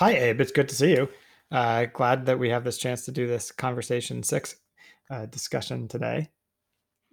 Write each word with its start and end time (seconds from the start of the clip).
Hi, 0.00 0.12
Abe. 0.12 0.40
It's 0.40 0.50
good 0.50 0.70
to 0.70 0.74
see 0.74 0.92
you. 0.92 1.10
Uh, 1.52 1.84
glad 1.84 2.24
that 2.24 2.38
we 2.38 2.48
have 2.48 2.64
this 2.64 2.78
chance 2.78 3.04
to 3.04 3.12
do 3.12 3.26
this 3.26 3.52
conversation 3.52 4.22
six 4.22 4.56
uh, 5.10 5.26
discussion 5.26 5.88
today. 5.88 6.30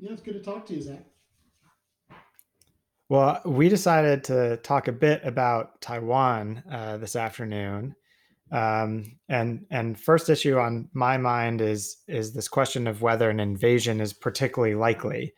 Yeah, 0.00 0.10
it's 0.10 0.20
good 0.20 0.32
to 0.32 0.40
talk 0.40 0.66
to 0.66 0.74
you, 0.74 0.82
Zach. 0.82 1.04
Well, 3.08 3.40
we 3.44 3.68
decided 3.68 4.24
to 4.24 4.56
talk 4.64 4.88
a 4.88 4.92
bit 4.92 5.20
about 5.22 5.80
Taiwan 5.80 6.64
uh, 6.68 6.96
this 6.96 7.14
afternoon, 7.14 7.94
um, 8.50 9.16
and 9.28 9.64
and 9.70 10.00
first 10.00 10.28
issue 10.28 10.58
on 10.58 10.88
my 10.92 11.16
mind 11.16 11.60
is 11.60 11.98
is 12.08 12.34
this 12.34 12.48
question 12.48 12.88
of 12.88 13.00
whether 13.00 13.30
an 13.30 13.38
invasion 13.38 14.00
is 14.00 14.12
particularly 14.12 14.74
likely. 14.74 15.34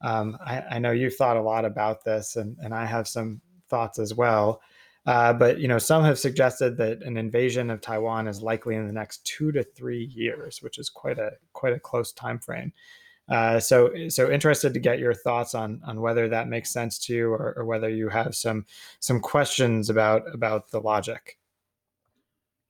Um, 0.00 0.38
I, 0.42 0.62
I, 0.62 0.78
know 0.78 0.92
you've 0.92 1.16
thought 1.16 1.36
a 1.36 1.42
lot 1.42 1.66
about 1.66 2.04
this, 2.06 2.36
and, 2.36 2.56
and 2.62 2.72
I 2.72 2.86
have 2.86 3.06
some 3.06 3.42
thoughts 3.68 3.98
as 3.98 4.14
well. 4.14 4.62
Uh, 5.06 5.32
but 5.32 5.60
you 5.60 5.68
know, 5.68 5.78
some 5.78 6.02
have 6.02 6.18
suggested 6.18 6.76
that 6.76 7.02
an 7.02 7.16
invasion 7.16 7.70
of 7.70 7.80
Taiwan 7.80 8.26
is 8.26 8.42
likely 8.42 8.74
in 8.74 8.86
the 8.86 8.92
next 8.92 9.24
two 9.24 9.52
to 9.52 9.62
three 9.62 10.06
years, 10.06 10.60
which 10.62 10.78
is 10.78 10.90
quite 10.90 11.18
a 11.18 11.32
quite 11.52 11.72
a 11.72 11.80
close 11.80 12.12
time 12.12 12.38
frame. 12.38 12.72
Uh, 13.28 13.58
so, 13.58 13.90
so 14.08 14.30
interested 14.30 14.72
to 14.72 14.80
get 14.80 14.98
your 14.98 15.14
thoughts 15.14 15.54
on 15.54 15.80
on 15.84 16.00
whether 16.00 16.28
that 16.28 16.48
makes 16.48 16.70
sense 16.70 16.98
to 16.98 17.14
you, 17.14 17.28
or, 17.28 17.54
or 17.56 17.64
whether 17.64 17.88
you 17.88 18.08
have 18.08 18.34
some 18.34 18.66
some 18.98 19.20
questions 19.20 19.90
about 19.90 20.22
about 20.34 20.70
the 20.70 20.80
logic. 20.80 21.38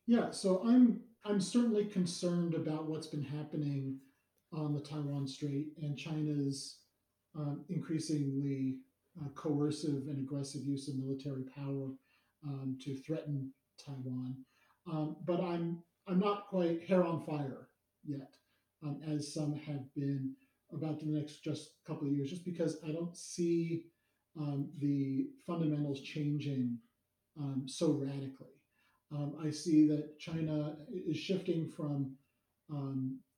Yeah, 0.06 0.30
so 0.30 0.62
I'm 0.64 1.00
I'm 1.24 1.40
certainly 1.40 1.86
concerned 1.86 2.54
about 2.54 2.86
what's 2.86 3.06
been 3.06 3.24
happening 3.24 3.98
on 4.52 4.74
the 4.74 4.80
Taiwan 4.80 5.26
Strait 5.26 5.68
and 5.80 5.96
China's 5.96 6.78
um, 7.34 7.64
increasingly 7.68 8.76
uh, 9.20 9.28
coercive 9.34 10.08
and 10.08 10.18
aggressive 10.18 10.62
use 10.64 10.88
of 10.88 10.96
military 10.96 11.42
power 11.42 11.88
um, 12.46 12.78
to 12.82 12.96
threaten 12.96 13.52
Taiwan. 13.84 14.36
Um, 14.90 15.16
but 15.24 15.40
I'm 15.40 15.82
I'm 16.08 16.20
not 16.20 16.46
quite 16.46 16.84
hair 16.88 17.04
on 17.04 17.24
fire 17.24 17.68
yet, 18.04 18.36
um, 18.84 19.00
as 19.08 19.34
some 19.34 19.54
have 19.54 19.92
been 19.94 20.34
about 20.72 21.00
the 21.00 21.06
next 21.06 21.42
just 21.42 21.70
couple 21.86 22.06
of 22.06 22.12
years, 22.12 22.30
just 22.30 22.44
because 22.44 22.78
I 22.86 22.92
don't 22.92 23.16
see 23.16 23.86
um, 24.38 24.70
the 24.78 25.28
fundamentals 25.46 26.00
changing 26.02 26.78
um, 27.38 27.64
so 27.66 27.92
radically. 27.92 28.54
Um, 29.12 29.36
I 29.44 29.50
see 29.50 29.86
that 29.88 30.18
China 30.18 30.76
is 30.88 31.16
shifting 31.16 31.68
from 31.68 32.16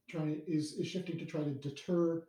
trying 0.09 0.41
is, 0.47 0.73
is 0.73 0.89
shifting 0.89 1.19
to 1.19 1.27
try 1.27 1.43
to 1.43 1.51
deter 1.51 2.25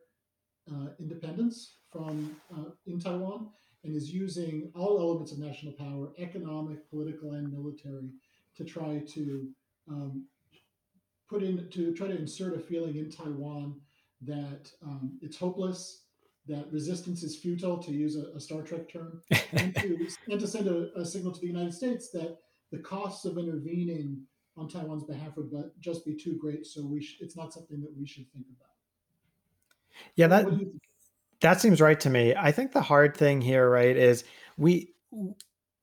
uh, 0.71 0.87
independence 0.99 1.77
from 1.91 2.35
uh, 2.53 2.71
in 2.85 2.99
Taiwan 2.99 3.49
and 3.89 3.97
is 3.97 4.13
using 4.13 4.71
all 4.75 4.99
elements 4.99 5.31
of 5.31 5.39
national 5.39 5.73
power, 5.73 6.09
economic, 6.19 6.87
political, 6.91 7.31
and 7.31 7.51
military, 7.51 8.11
to 8.55 8.63
try 8.63 9.01
to 9.07 9.47
um, 9.89 10.25
put 11.27 11.41
in 11.41 11.67
to 11.71 11.93
try 11.95 12.07
to 12.07 12.15
insert 12.15 12.55
a 12.55 12.59
feeling 12.59 12.97
in 12.97 13.09
Taiwan 13.09 13.81
that 14.21 14.71
um, 14.85 15.17
it's 15.23 15.37
hopeless, 15.37 16.03
that 16.47 16.71
resistance 16.71 17.23
is 17.23 17.37
futile, 17.37 17.79
to 17.79 17.91
use 17.91 18.15
a, 18.15 18.35
a 18.35 18.39
Star 18.39 18.61
Trek 18.61 18.91
term, 18.91 19.21
and 19.53 19.75
to, 19.77 20.07
and 20.29 20.39
to 20.39 20.47
send 20.47 20.67
a, 20.67 20.91
a, 20.95 21.03
signal 21.03 21.33
to 21.33 21.39
the 21.39 21.47
United 21.47 21.73
States 21.73 22.11
that 22.11 22.37
the 22.71 22.77
costs 22.77 23.25
of 23.25 23.39
intervening 23.39 24.21
on 24.55 24.67
Taiwan's 24.67 25.05
behalf 25.05 25.35
would 25.35 25.51
just 25.79 26.05
be 26.05 26.15
too 26.15 26.37
great. 26.39 26.67
So 26.67 26.85
we 26.85 27.01
sh- 27.01 27.17
it's 27.21 27.35
not 27.35 27.53
something 27.53 27.81
that 27.81 27.97
we 27.97 28.05
should 28.05 28.31
think 28.33 28.45
about. 28.55 28.69
Yeah, 30.15 30.27
that 30.27 30.45
that 31.41 31.61
seems 31.61 31.81
right 31.81 31.99
to 31.99 32.09
me. 32.09 32.35
I 32.35 32.51
think 32.51 32.71
the 32.71 32.81
hard 32.81 33.15
thing 33.15 33.41
here, 33.41 33.69
right, 33.69 33.95
is 33.95 34.23
we 34.57 34.93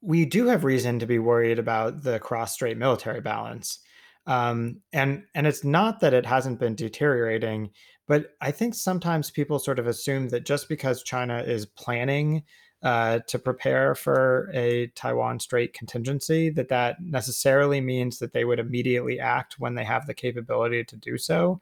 we 0.02 0.24
do 0.24 0.46
have 0.46 0.64
reason 0.64 0.98
to 0.98 1.06
be 1.06 1.18
worried 1.18 1.58
about 1.58 2.02
the 2.02 2.20
cross-strait 2.20 2.76
military 2.76 3.20
balance. 3.20 3.80
Um, 4.26 4.80
and 4.92 5.24
and 5.34 5.46
it's 5.46 5.64
not 5.64 6.00
that 6.00 6.14
it 6.14 6.26
hasn't 6.26 6.60
been 6.60 6.74
deteriorating, 6.74 7.70
but 8.06 8.34
I 8.40 8.50
think 8.50 8.74
sometimes 8.74 9.30
people 9.30 9.58
sort 9.58 9.78
of 9.78 9.86
assume 9.86 10.28
that 10.30 10.44
just 10.44 10.68
because 10.68 11.02
China 11.02 11.38
is 11.38 11.66
planning 11.66 12.42
uh, 12.82 13.20
to 13.28 13.38
prepare 13.38 13.94
for 13.94 14.50
a 14.52 14.88
Taiwan 14.88 15.40
Strait 15.40 15.72
contingency, 15.72 16.50
that 16.50 16.68
that 16.68 16.96
necessarily 17.00 17.80
means 17.80 18.18
that 18.18 18.32
they 18.32 18.44
would 18.44 18.58
immediately 18.58 19.18
act 19.18 19.58
when 19.58 19.74
they 19.74 19.84
have 19.84 20.06
the 20.06 20.14
capability 20.14 20.84
to 20.84 20.96
do 20.96 21.16
so 21.16 21.60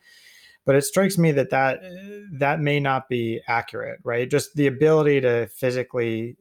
but 0.65 0.75
it 0.75 0.83
strikes 0.83 1.19
me 1.19 1.33
that 1.33 1.51
that 1.51 1.81
that 2.33 2.61
may 2.61 2.81
not 2.81 3.09
be 3.09 3.41
accurate 3.49 3.99
right 4.05 4.31
just 4.31 4.55
the 4.55 4.67
ability 4.67 5.21
to 5.21 5.47
physically 5.49 6.37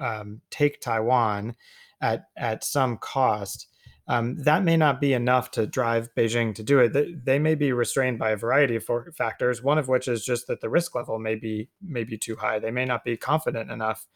um, 0.00 0.40
take 0.50 0.80
taiwan 0.80 1.54
at 2.00 2.24
at 2.36 2.64
some 2.64 2.96
cost 2.98 3.66
um, 4.10 4.42
that 4.42 4.64
may 4.64 4.76
not 4.76 5.00
be 5.00 5.12
enough 5.12 5.52
to 5.52 5.68
drive 5.68 6.12
Beijing 6.16 6.52
to 6.56 6.64
do 6.64 6.80
it. 6.80 7.24
They 7.24 7.38
may 7.38 7.54
be 7.54 7.72
restrained 7.72 8.18
by 8.18 8.30
a 8.32 8.36
variety 8.36 8.74
of 8.74 8.84
factors. 9.14 9.62
One 9.62 9.78
of 9.78 9.86
which 9.86 10.08
is 10.08 10.24
just 10.24 10.48
that 10.48 10.60
the 10.60 10.68
risk 10.68 10.96
level 10.96 11.20
may 11.20 11.36
be 11.36 11.68
may 11.80 12.02
be 12.02 12.18
too 12.18 12.34
high. 12.34 12.58
They 12.58 12.72
may 12.72 12.84
not 12.84 13.04
be 13.04 13.16
confident 13.16 13.70
enough 13.70 14.08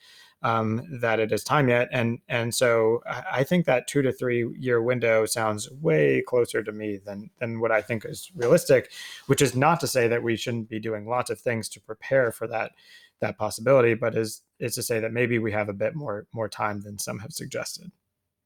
um, 0.45 0.83
that 1.01 1.19
it 1.19 1.33
is 1.33 1.43
time 1.43 1.69
yet. 1.69 1.89
And 1.91 2.19
and 2.29 2.55
so 2.55 3.03
I 3.07 3.43
think 3.43 3.65
that 3.65 3.89
two 3.89 4.03
to 4.03 4.13
three 4.13 4.47
year 4.59 4.83
window 4.83 5.25
sounds 5.25 5.71
way 5.71 6.23
closer 6.27 6.63
to 6.63 6.71
me 6.71 6.99
than 7.05 7.31
than 7.41 7.61
what 7.61 7.73
I 7.73 7.81
think 7.81 8.05
is 8.05 8.31
realistic. 8.37 8.93
Which 9.27 9.43
is 9.43 9.57
not 9.57 9.81
to 9.81 9.87
say 9.87 10.07
that 10.07 10.23
we 10.23 10.37
shouldn't 10.37 10.69
be 10.69 10.79
doing 10.79 11.09
lots 11.09 11.31
of 11.31 11.41
things 11.41 11.69
to 11.71 11.81
prepare 11.81 12.31
for 12.31 12.47
that 12.49 12.73
that 13.21 13.39
possibility, 13.39 13.95
but 13.95 14.15
is 14.15 14.43
is 14.61 14.75
to 14.75 14.83
say 14.83 15.01
that 15.01 15.13
maybe 15.13 15.39
we 15.39 15.51
have 15.51 15.71
a 15.71 15.73
bit 15.73 15.95
more 15.95 16.27
more 16.33 16.49
time 16.49 16.83
than 16.83 16.99
some 16.99 17.19
have 17.19 17.33
suggested. 17.33 17.91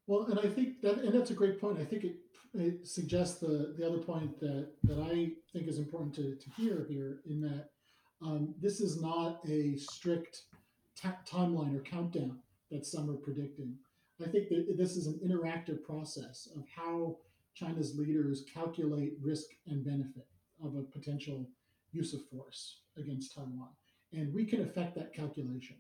Well, 0.06 0.24
and 0.26 0.38
I 0.38 0.48
think 0.48 0.80
that 0.82 0.98
and 0.98 1.12
that's 1.12 1.32
a 1.32 1.34
great 1.34 1.60
point. 1.60 1.80
I 1.80 1.84
think 1.84 2.04
it, 2.04 2.16
it 2.54 2.86
suggests 2.86 3.40
the 3.40 3.74
the 3.76 3.84
other 3.84 3.98
point 3.98 4.38
that 4.38 4.68
that 4.84 5.00
I 5.00 5.32
think 5.52 5.66
is 5.66 5.78
important 5.78 6.14
to, 6.14 6.36
to 6.36 6.50
hear 6.56 6.86
here 6.88 7.22
in 7.28 7.40
that 7.40 7.70
um, 8.22 8.54
this 8.60 8.80
is 8.80 9.00
not 9.00 9.40
a 9.48 9.76
strict 9.76 10.42
timeline 11.26 11.76
or 11.76 11.82
countdown 11.82 12.38
that 12.70 12.86
some 12.86 13.10
are 13.10 13.14
predicting. 13.14 13.74
I 14.20 14.28
think 14.28 14.48
that 14.48 14.76
this 14.76 14.96
is 14.96 15.06
an 15.06 15.20
interactive 15.24 15.84
process 15.84 16.48
of 16.56 16.64
how 16.74 17.18
China's 17.54 17.96
leaders 17.96 18.44
calculate 18.52 19.14
risk 19.22 19.46
and 19.66 19.84
benefit 19.84 20.26
of 20.62 20.76
a 20.76 20.82
potential 20.82 21.48
use 21.92 22.14
of 22.14 22.20
force 22.28 22.80
against 22.96 23.34
Taiwan. 23.34 23.68
And 24.12 24.34
we 24.34 24.44
can 24.44 24.62
affect 24.62 24.94
that 24.96 25.14
calculation. 25.14 25.76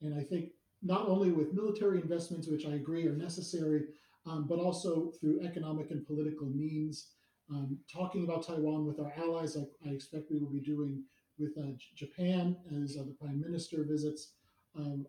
And 0.00 0.18
I 0.18 0.22
think 0.22 0.50
not 0.82 1.08
only 1.08 1.30
with 1.30 1.54
military 1.54 2.00
investments, 2.00 2.48
which 2.48 2.66
I 2.66 2.74
agree 2.74 3.06
are 3.06 3.16
necessary, 3.16 3.84
um, 4.26 4.46
but 4.48 4.58
also 4.58 5.10
through 5.20 5.42
economic 5.42 5.90
and 5.90 6.06
political 6.06 6.46
means. 6.46 7.08
Um, 7.50 7.78
talking 7.92 8.24
about 8.24 8.46
Taiwan 8.46 8.86
with 8.86 8.98
our 8.98 9.12
allies, 9.16 9.56
like 9.56 9.68
I 9.86 9.90
expect 9.90 10.30
we 10.30 10.38
will 10.38 10.50
be 10.50 10.60
doing 10.60 11.02
with 11.38 11.52
uh, 11.58 11.72
Japan 11.94 12.56
as 12.82 12.96
uh, 12.98 13.02
the 13.02 13.14
prime 13.20 13.40
minister 13.40 13.84
visits, 13.84 14.32
um, 14.76 15.06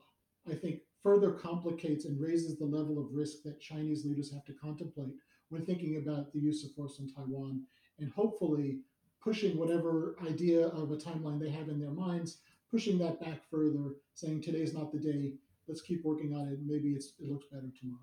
I 0.49 0.53
think 0.55 0.81
further 1.01 1.31
complicates 1.31 2.05
and 2.05 2.19
raises 2.19 2.57
the 2.57 2.65
level 2.65 2.99
of 2.99 3.13
risk 3.13 3.43
that 3.43 3.61
Chinese 3.61 4.05
leaders 4.05 4.31
have 4.33 4.45
to 4.45 4.53
contemplate 4.53 5.13
when 5.49 5.65
thinking 5.65 5.97
about 5.97 6.31
the 6.33 6.39
use 6.39 6.63
of 6.63 6.71
force 6.71 6.99
in 6.99 7.07
Taiwan, 7.07 7.63
and 7.99 8.11
hopefully 8.11 8.79
pushing 9.23 9.57
whatever 9.57 10.15
idea 10.27 10.67
of 10.67 10.91
a 10.91 10.95
timeline 10.95 11.39
they 11.39 11.49
have 11.49 11.69
in 11.69 11.79
their 11.79 11.91
minds, 11.91 12.37
pushing 12.71 12.97
that 12.97 13.19
back 13.19 13.39
further, 13.49 13.95
saying 14.13 14.41
today's 14.41 14.73
not 14.73 14.91
the 14.91 14.99
day. 14.99 15.33
Let's 15.67 15.81
keep 15.81 16.03
working 16.03 16.35
on 16.35 16.47
it. 16.47 16.59
Maybe 16.63 16.89
it 16.89 17.03
looks 17.19 17.45
better 17.51 17.71
tomorrow. 17.79 17.99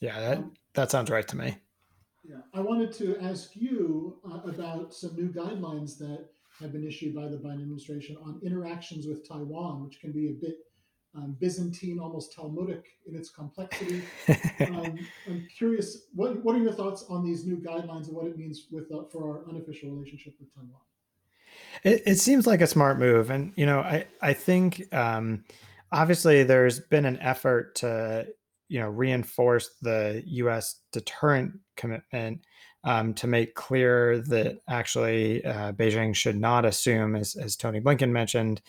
Yeah, 0.00 0.18
that 0.20 0.44
that 0.74 0.90
sounds 0.90 1.10
right 1.10 1.28
to 1.28 1.36
me. 1.36 1.56
Yeah, 2.22 2.40
I 2.54 2.60
wanted 2.60 2.92
to 2.94 3.18
ask 3.20 3.54
you 3.54 4.18
uh, 4.30 4.40
about 4.48 4.94
some 4.94 5.14
new 5.16 5.28
guidelines 5.28 5.98
that 5.98 6.28
have 6.60 6.72
been 6.72 6.86
issued 6.86 7.14
by 7.14 7.28
the 7.28 7.36
Biden 7.36 7.62
administration 7.62 8.16
on 8.22 8.40
interactions 8.44 9.06
with 9.06 9.26
Taiwan, 9.26 9.84
which 9.84 10.00
can 10.00 10.12
be 10.12 10.28
a 10.28 10.32
bit 10.32 10.58
um, 11.14 11.36
Byzantine, 11.40 11.98
almost 11.98 12.32
Talmudic 12.34 12.84
in 13.06 13.16
its 13.16 13.30
complexity. 13.30 14.02
um, 14.60 14.96
I'm 15.26 15.48
curious, 15.56 16.06
what, 16.14 16.42
what 16.44 16.54
are 16.54 16.60
your 16.60 16.72
thoughts 16.72 17.04
on 17.08 17.24
these 17.24 17.44
new 17.44 17.56
guidelines 17.56 18.06
and 18.06 18.16
what 18.16 18.26
it 18.26 18.38
means 18.38 18.66
with 18.70 18.92
uh, 18.92 19.04
for 19.10 19.28
our 19.28 19.48
unofficial 19.48 19.90
relationship 19.90 20.34
with 20.38 20.54
Taiwan? 20.54 20.80
It, 21.82 22.02
it, 22.06 22.18
seems 22.18 22.46
like 22.46 22.60
a 22.60 22.66
smart 22.66 22.98
move, 22.98 23.30
and 23.30 23.52
you 23.56 23.66
know, 23.66 23.80
I 23.80 24.06
I 24.22 24.32
think 24.32 24.92
um, 24.94 25.44
obviously 25.90 26.44
there's 26.44 26.78
been 26.78 27.04
an 27.04 27.18
effort 27.18 27.74
to 27.76 28.28
you 28.68 28.78
know 28.78 28.88
reinforce 28.88 29.70
the 29.82 30.22
U.S. 30.26 30.80
deterrent 30.92 31.58
commitment 31.76 32.44
um, 32.84 33.14
to 33.14 33.26
make 33.26 33.54
clear 33.54 34.18
that 34.22 34.58
actually 34.68 35.44
uh, 35.44 35.72
Beijing 35.72 36.14
should 36.14 36.36
not 36.36 36.64
assume, 36.64 37.16
as, 37.16 37.36
as 37.36 37.56
Tony 37.56 37.80
Blinken 37.80 38.10
mentioned, 38.10 38.62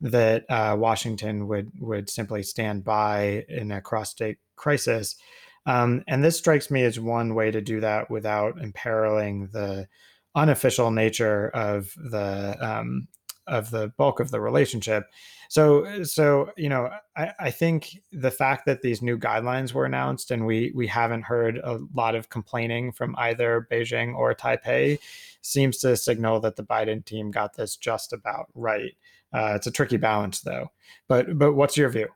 that 0.00 0.44
uh, 0.50 0.76
Washington 0.78 1.48
would 1.48 1.70
would 1.80 2.10
simply 2.10 2.42
stand 2.42 2.84
by 2.84 3.44
in 3.48 3.72
a 3.72 3.80
cross-strait 3.80 4.38
crisis. 4.54 5.16
Um, 5.64 6.04
and 6.06 6.22
this 6.22 6.38
strikes 6.38 6.70
me 6.70 6.84
as 6.84 7.00
one 7.00 7.34
way 7.34 7.50
to 7.50 7.60
do 7.60 7.80
that 7.80 8.10
without 8.10 8.60
imperiling 8.60 9.48
the 9.52 9.88
unofficial 10.34 10.90
nature 10.90 11.48
of 11.48 11.92
the 11.96 12.56
um, 12.60 13.08
of 13.46 13.70
the 13.70 13.88
bulk 13.96 14.20
of 14.20 14.30
the 14.30 14.40
relationship. 14.40 15.06
So, 15.48 16.02
so 16.02 16.50
you 16.56 16.68
know, 16.68 16.90
I, 17.16 17.32
I 17.40 17.50
think 17.50 17.98
the 18.12 18.30
fact 18.30 18.66
that 18.66 18.82
these 18.82 19.02
new 19.02 19.18
guidelines 19.18 19.72
were 19.72 19.84
announced 19.86 20.30
and 20.30 20.46
we 20.46 20.72
we 20.74 20.86
haven't 20.86 21.22
heard 21.22 21.58
a 21.58 21.78
lot 21.94 22.14
of 22.14 22.28
complaining 22.28 22.92
from 22.92 23.14
either 23.18 23.66
Beijing 23.70 24.14
or 24.14 24.34
Taipei 24.34 24.98
seems 25.42 25.78
to 25.78 25.96
signal 25.96 26.40
that 26.40 26.56
the 26.56 26.64
Biden 26.64 27.04
team 27.04 27.30
got 27.30 27.54
this 27.54 27.76
just 27.76 28.12
about 28.12 28.46
right. 28.54 28.92
Uh, 29.32 29.52
it's 29.56 29.66
a 29.66 29.70
tricky 29.70 29.96
balance, 29.96 30.40
though. 30.40 30.70
But 31.08 31.38
but 31.38 31.54
what's 31.54 31.76
your 31.76 31.88
view? 31.90 32.08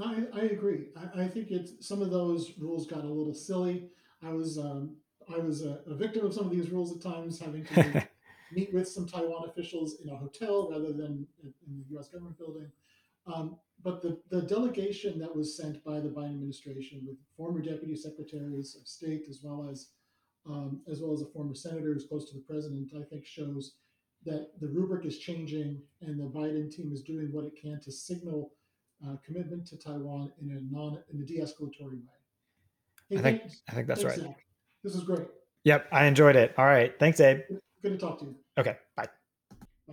I, 0.00 0.24
I 0.34 0.40
agree. 0.46 0.86
I, 0.96 1.22
I 1.24 1.28
think 1.28 1.50
it's 1.50 1.86
some 1.86 2.00
of 2.02 2.10
those 2.10 2.52
rules 2.58 2.86
got 2.86 3.04
a 3.04 3.08
little 3.08 3.34
silly. 3.34 3.88
I 4.22 4.32
was 4.32 4.58
um, 4.58 4.96
I 5.34 5.38
was 5.38 5.64
a, 5.64 5.80
a 5.86 5.94
victim 5.94 6.24
of 6.26 6.34
some 6.34 6.46
of 6.46 6.52
these 6.52 6.70
rules 6.70 6.96
at 6.96 7.02
times, 7.02 7.38
having 7.40 7.64
to 7.66 8.08
meet 8.52 8.72
with 8.72 8.88
some 8.88 9.06
Taiwan 9.06 9.48
officials 9.48 10.00
in 10.02 10.10
a 10.10 10.16
hotel 10.16 10.68
rather 10.70 10.92
than 10.92 11.26
in, 11.42 11.52
in 11.66 11.78
the 11.78 11.94
U.S. 11.94 12.08
government 12.08 12.38
building. 12.38 12.70
Um, 13.26 13.56
but 13.82 14.02
the, 14.02 14.18
the 14.30 14.42
delegation 14.42 15.18
that 15.18 15.34
was 15.34 15.56
sent 15.56 15.82
by 15.84 16.00
the 16.00 16.08
Biden 16.08 16.34
administration 16.34 17.02
with 17.06 17.16
former 17.36 17.60
deputy 17.60 17.96
secretaries 17.96 18.76
of 18.80 18.86
state 18.86 19.24
as 19.28 19.40
well 19.42 19.68
as 19.70 19.88
um, 20.44 20.80
as 20.90 21.00
well 21.00 21.12
as 21.12 21.22
a 21.22 21.26
former 21.26 21.54
senator 21.54 21.94
who's 21.94 22.04
close 22.04 22.28
to 22.28 22.34
the 22.34 22.42
president, 22.42 22.90
I 22.98 23.04
think 23.04 23.24
shows 23.24 23.76
that 24.24 24.50
the 24.60 24.66
rubric 24.66 25.04
is 25.06 25.18
changing 25.18 25.80
and 26.00 26.18
the 26.18 26.24
Biden 26.24 26.68
team 26.68 26.90
is 26.92 27.02
doing 27.02 27.28
what 27.30 27.44
it 27.44 27.52
can 27.60 27.80
to 27.82 27.92
signal 27.92 28.52
uh, 29.06 29.16
commitment 29.24 29.66
to 29.68 29.76
Taiwan 29.76 30.32
in 30.40 30.50
a 30.50 30.74
non 30.74 30.98
in 31.12 31.20
a 31.20 31.24
de-escalatory 31.24 32.00
way. 32.00 32.18
Hey, 33.08 33.18
I 33.18 33.22
think 33.22 33.40
thanks, 33.40 33.62
I 33.68 33.72
think 33.72 33.86
that's 33.86 34.02
thanks, 34.02 34.18
right. 34.18 34.26
Zach. 34.26 34.44
This 34.82 34.96
is 34.96 35.04
great. 35.04 35.28
Yep, 35.64 35.86
I 35.92 36.06
enjoyed 36.06 36.34
it. 36.34 36.54
All 36.58 36.64
right, 36.66 36.92
thanks, 36.98 37.20
Abe. 37.20 37.40
Good 37.82 37.92
to 37.92 37.98
talk 37.98 38.20
to 38.20 38.26
you. 38.26 38.36
Okay, 38.58 38.76
bye. 38.96 39.08